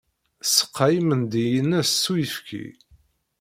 [0.43, 2.65] Tseqqa imendi-ines s uyefki.